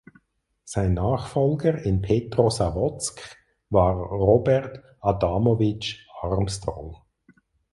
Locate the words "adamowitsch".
4.99-6.07